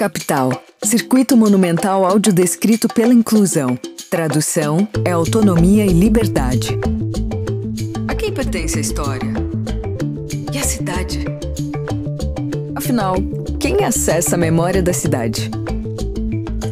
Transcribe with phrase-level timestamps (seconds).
[0.00, 0.64] Capital.
[0.82, 3.78] Circuito Monumental Audiodescrito pela Inclusão.
[4.08, 6.70] Tradução é autonomia e liberdade.
[8.08, 9.30] A quem pertence a história?
[10.54, 11.22] E a cidade?
[12.74, 13.16] Afinal,
[13.60, 15.50] quem acessa a memória da cidade?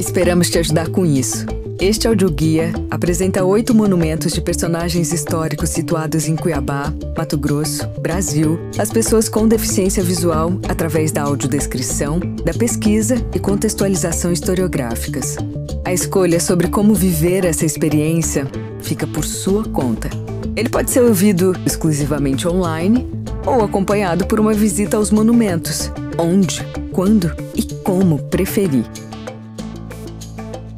[0.00, 1.44] Esperamos te ajudar com isso.
[1.80, 8.90] Este audioguia apresenta oito monumentos de personagens históricos situados em Cuiabá, Mato Grosso, Brasil, as
[8.90, 15.36] pessoas com deficiência visual através da audiodescrição, da pesquisa e contextualização historiográficas.
[15.84, 18.48] A escolha sobre como viver essa experiência
[18.80, 20.10] fica por sua conta.
[20.56, 23.08] Ele pode ser ouvido exclusivamente online
[23.46, 26.60] ou acompanhado por uma visita aos monumentos, onde,
[26.90, 28.84] quando e como preferir.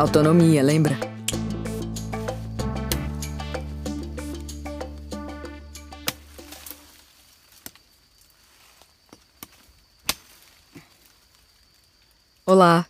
[0.00, 0.98] Autonomia, lembra?
[12.46, 12.86] Olá,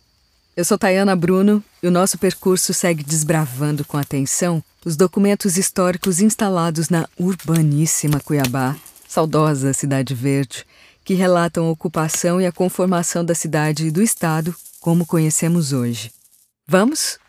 [0.55, 6.21] eu sou Tayana Bruno e o nosso percurso segue desbravando com atenção os documentos históricos
[6.21, 10.65] instalados na urbaníssima Cuiabá, saudosa Cidade Verde,
[11.03, 16.09] que relatam a ocupação e a conformação da cidade e do estado como conhecemos hoje.
[16.71, 17.19] Vamos?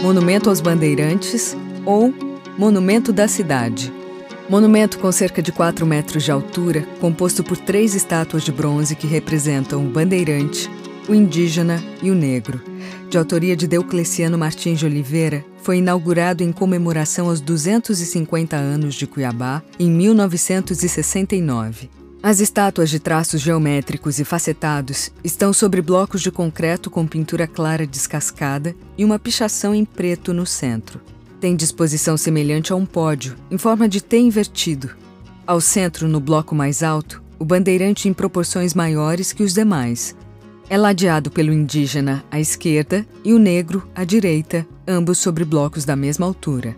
[0.00, 2.14] Monumento aos Bandeirantes ou
[2.56, 3.92] Monumento da Cidade.
[4.48, 9.08] Monumento com cerca de 4 metros de altura, composto por três estátuas de bronze que
[9.08, 10.70] representam o bandeirante,
[11.08, 12.76] o indígena e o negro
[13.08, 19.04] de autoria de Deucleciano Martins de Oliveira, foi inaugurado em comemoração aos 250 anos de
[19.04, 21.90] Cuiabá em 1969.
[22.22, 27.84] As estátuas de traços geométricos e facetados estão sobre blocos de concreto com pintura clara
[27.84, 31.00] descascada e uma pichação em preto no centro.
[31.40, 34.90] Tem disposição semelhante a um pódio, em forma de T invertido.
[35.44, 40.14] Ao centro, no bloco mais alto, o bandeirante em proporções maiores que os demais,
[40.68, 45.94] é ladeado pelo indígena à esquerda e o negro à direita, ambos sobre blocos da
[45.94, 46.76] mesma altura.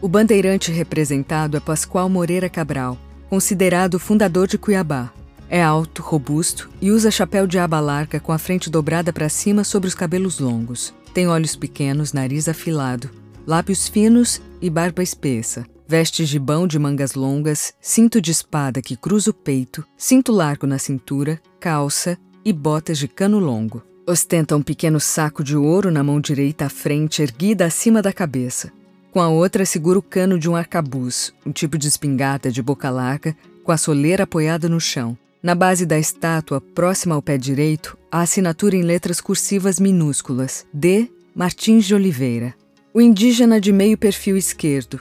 [0.00, 2.98] O bandeirante representado é Pascoal Moreira Cabral,
[3.28, 5.12] considerado fundador de Cuiabá.
[5.48, 9.64] É alto, robusto e usa chapéu de aba larga com a frente dobrada para cima
[9.64, 10.92] sobre os cabelos longos.
[11.14, 13.10] Tem olhos pequenos, nariz afilado,
[13.46, 15.64] lábios finos e barba espessa.
[15.88, 20.78] Veste gibão de mangas longas, cinto de espada que cruza o peito, cinto largo na
[20.78, 23.82] cintura, calça e botas de cano longo.
[24.06, 28.70] Ostenta um pequeno saco de ouro na mão direita à frente, erguida acima da cabeça.
[29.10, 32.88] Com a outra, segura o cano de um arcabuz, um tipo de espingarda de boca
[32.88, 35.18] larga, com a soleira apoiada no chão.
[35.42, 41.10] Na base da estátua, próxima ao pé direito, a assinatura em letras cursivas minúsculas: D.
[41.34, 42.54] Martins de Oliveira.
[42.94, 45.00] O indígena de meio perfil esquerdo,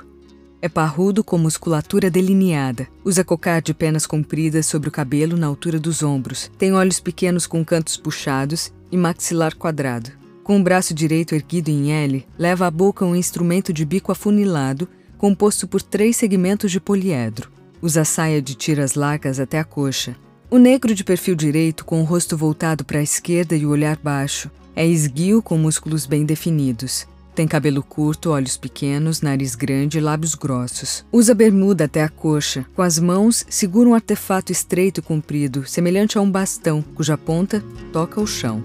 [0.65, 2.87] é parrudo com musculatura delineada.
[3.03, 6.49] Usa cocar de penas compridas sobre o cabelo na altura dos ombros.
[6.57, 10.09] Tem olhos pequenos com cantos puxados e maxilar quadrado.
[10.43, 14.89] Com o braço direito erguido em L, leva à boca um instrumento de bico afunilado,
[15.19, 17.51] composto por três segmentos de poliedro.
[17.79, 20.15] Usa saia de tiras largas até a coxa.
[20.49, 23.97] O negro de perfil direito, com o rosto voltado para a esquerda e o olhar
[23.97, 27.05] baixo, é esguio com músculos bem definidos.
[27.35, 31.05] Tem cabelo curto, olhos pequenos, nariz grande e lábios grossos.
[31.11, 32.65] Usa bermuda até a coxa.
[32.73, 37.61] Com as mãos, segura um artefato estreito e comprido, semelhante a um bastão, cuja ponta
[37.91, 38.63] toca o chão.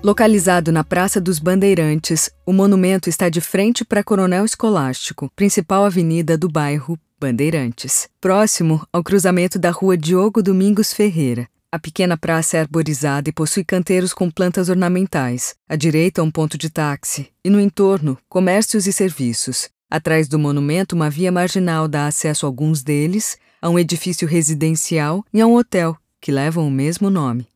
[0.00, 6.38] Localizado na Praça dos Bandeirantes, o monumento está de frente para Coronel Escolástico, principal avenida
[6.38, 11.48] do bairro Bandeirantes, próximo ao cruzamento da rua Diogo Domingos Ferreira.
[11.74, 15.54] A pequena praça é arborizada e possui canteiros com plantas ornamentais.
[15.66, 17.30] À direita, um ponto de táxi.
[17.42, 19.70] E no entorno, comércios e serviços.
[19.90, 25.24] Atrás do monumento, uma via marginal dá acesso a alguns deles, a um edifício residencial
[25.32, 27.48] e a um hotel, que levam o mesmo nome.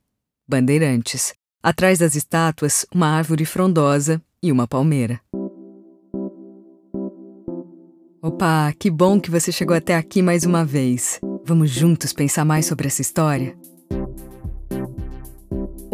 [0.48, 1.34] Bandeirantes.
[1.62, 5.20] Atrás das estátuas, uma árvore frondosa e uma palmeira.
[8.22, 11.20] Opa, que bom que você chegou até aqui mais uma vez.
[11.44, 13.54] Vamos juntos pensar mais sobre essa história?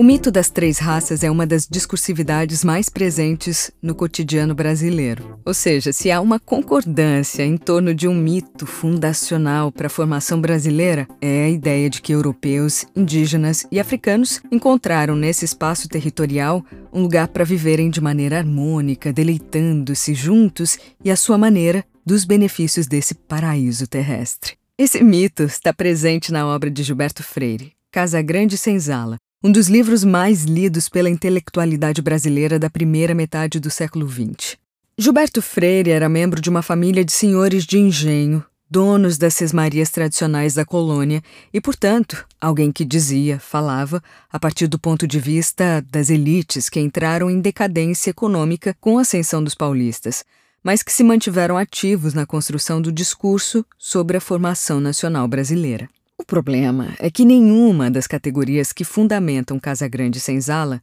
[0.02, 5.38] O mito das três raças é uma das discursividades mais presentes no cotidiano brasileiro.
[5.44, 10.40] Ou seja, se há uma concordância em torno de um mito fundacional para a formação
[10.40, 17.02] brasileira, é a ideia de que europeus, indígenas e africanos encontraram nesse espaço territorial um
[17.02, 23.14] lugar para viverem de maneira harmônica, deleitando-se juntos e à sua maneira dos benefícios desse
[23.14, 24.55] paraíso terrestre.
[24.76, 30.04] Esse mito está presente na obra de Gilberto Freire, Casa Grande Senzala, um dos livros
[30.04, 34.56] mais lidos pela intelectualidade brasileira da primeira metade do século XX.
[34.96, 40.54] Gilberto Freire era membro de uma família de senhores de engenho, donos das sesmarias tradicionais
[40.54, 41.20] da colônia
[41.52, 44.00] e, portanto, alguém que dizia, falava,
[44.30, 49.02] a partir do ponto de vista das elites que entraram em decadência econômica com a
[49.02, 50.24] ascensão dos paulistas,
[50.62, 55.88] mas que se mantiveram ativos na construção do discurso sobre a formação nacional brasileira.
[56.22, 60.80] O problema é que nenhuma das categorias que fundamentam Casa Grande Senzala,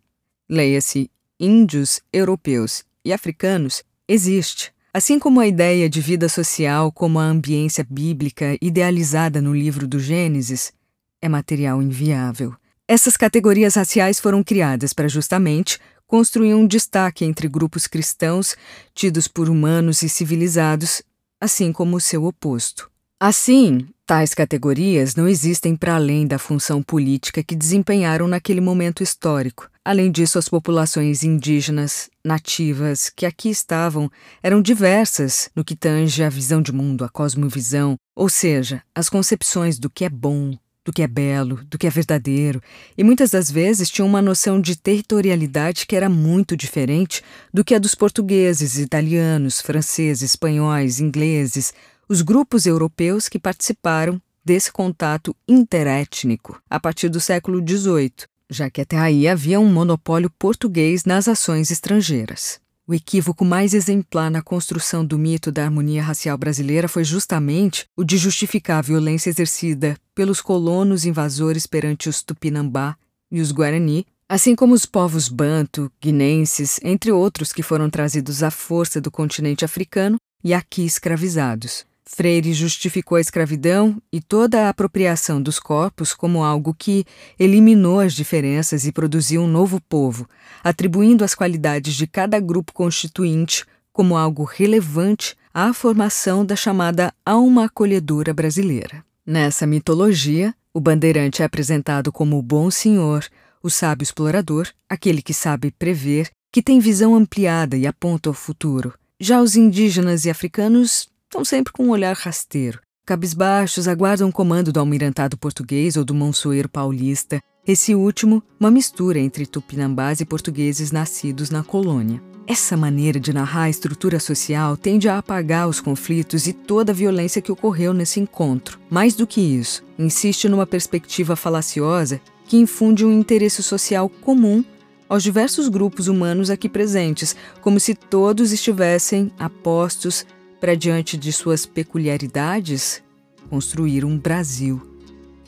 [0.49, 1.09] leia-se
[1.39, 4.73] índios, europeus e africanos, existe.
[4.93, 9.97] Assim como a ideia de vida social como a ambiência bíblica idealizada no livro do
[9.97, 10.73] Gênesis
[11.21, 12.53] é material inviável.
[12.85, 18.57] Essas categorias raciais foram criadas para justamente construir um destaque entre grupos cristãos
[18.93, 21.01] tidos por humanos e civilizados,
[21.39, 22.91] assim como o seu oposto.
[23.17, 29.69] Assim, tais categorias não existem para além da função política que desempenharam naquele momento histórico.
[29.85, 34.09] Além disso, as populações indígenas, nativas, que aqui estavam,
[34.41, 39.77] eram diversas no que tange à visão de mundo, à cosmovisão, ou seja, as concepções
[39.77, 42.63] do que é bom, do que é belo, do que é verdadeiro,
[42.97, 47.21] e muitas das vezes tinham uma noção de territorialidade que era muito diferente
[47.53, 51.75] do que a dos portugueses, italianos, franceses, espanhóis, ingleses,
[52.09, 58.81] os grupos europeus que participaram desse contato interétnico a partir do século XVIII, já que
[58.81, 62.59] até aí havia um monopólio português nas ações estrangeiras.
[62.87, 68.03] O equívoco mais exemplar na construção do mito da harmonia racial brasileira foi justamente o
[68.03, 72.97] de justificar a violência exercida pelos colonos invasores perante os Tupinambá
[73.31, 78.49] e os Guarani, assim como os povos banto, guinenses, entre outros que foram trazidos à
[78.49, 81.87] força do continente africano e aqui escravizados.
[82.11, 87.05] Freire justificou a escravidão e toda a apropriação dos corpos como algo que
[87.37, 90.27] eliminou as diferenças e produziu um novo povo,
[90.63, 93.63] atribuindo as qualidades de cada grupo constituinte
[93.93, 99.05] como algo relevante à formação da chamada alma acolhedora brasileira.
[99.23, 103.23] Nessa mitologia, o bandeirante é apresentado como o bom senhor,
[103.61, 108.95] o sábio explorador, aquele que sabe prever, que tem visão ampliada e aponta ao futuro.
[109.19, 112.79] Já os indígenas e africanos Estão sempre com um olhar rasteiro.
[113.05, 119.19] Cabisbaixos aguardam o comando do almirantado português ou do monsoeiro paulista, esse último, uma mistura
[119.19, 122.19] entre tupinambás e portugueses nascidos na colônia.
[122.47, 126.95] Essa maneira de narrar a estrutura social tende a apagar os conflitos e toda a
[126.95, 128.79] violência que ocorreu nesse encontro.
[128.89, 134.65] Mais do que isso, insiste numa perspectiva falaciosa que infunde um interesse social comum
[135.07, 140.25] aos diversos grupos humanos aqui presentes, como se todos estivessem apostos
[140.59, 143.01] para, diante de suas peculiaridades,
[143.49, 144.81] construir um Brasil.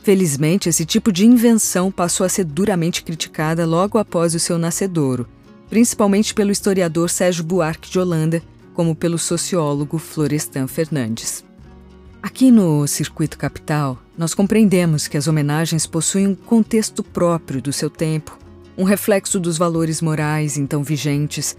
[0.04, 5.28] Felizmente, esse tipo de invenção passou a ser duramente criticada logo após o seu nascedouro,
[5.70, 8.42] principalmente pelo historiador Sérgio Buarque de Holanda,
[8.74, 11.44] como pelo sociólogo Florestan Fernandes.
[12.22, 17.90] Aqui no Circuito Capital, nós compreendemos que as homenagens possuem um contexto próprio do seu
[17.90, 18.38] tempo,
[18.78, 21.56] um reflexo dos valores morais então vigentes,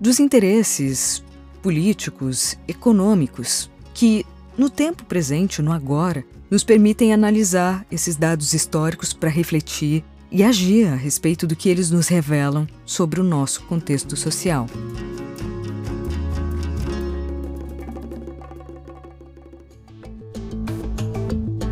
[0.00, 1.22] dos interesses
[1.62, 4.24] políticos, econômicos, que,
[4.56, 10.86] no tempo presente, no agora, nos permitem analisar esses dados históricos para refletir e agir
[10.86, 14.66] a respeito do que eles nos revelam sobre o nosso contexto social.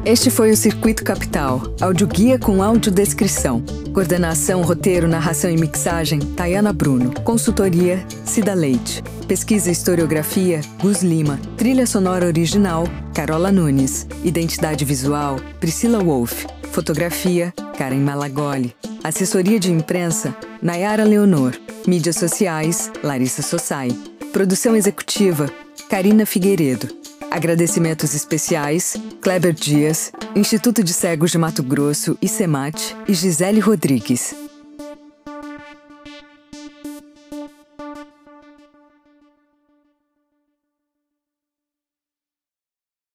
[0.08, 3.62] Este foi o Circuito Capital, audioguia com audiodescrição.
[3.92, 7.12] Coordenação, roteiro, narração e mixagem, Tayana Bruno.
[7.20, 9.02] Consultoria, Cida Leite.
[9.26, 11.38] Pesquisa e historiografia, Gus Lima.
[11.58, 12.84] Trilha sonora original,
[13.14, 14.06] Carola Nunes.
[14.24, 16.46] Identidade visual, Priscila Wolff.
[16.72, 18.74] Fotografia, Karen Malagoli.
[19.04, 21.52] Assessoria de imprensa, Nayara Leonor.
[21.86, 23.90] Mídias sociais, Larissa Sossai.
[24.32, 25.50] Produção executiva,
[25.90, 26.97] Karina Figueiredo.
[27.30, 34.47] Agradecimentos especiais: Kleber Dias, Instituto de Cegos de Mato Grosso, ICEMAT e Gisele Rodrigues.